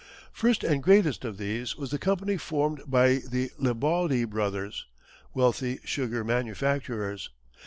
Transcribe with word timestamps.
First 0.31 0.63
and 0.63 0.81
greatest 0.81 1.23
of 1.23 1.37
these 1.37 1.77
was 1.77 1.91
the 1.91 1.99
company 1.99 2.35
formed 2.35 2.81
by 2.87 3.17
the 3.29 3.51
Lebaudy 3.59 4.25
Brothers, 4.25 4.87
wealthy 5.35 5.79
sugar 5.83 6.23
manufacturers. 6.23 7.29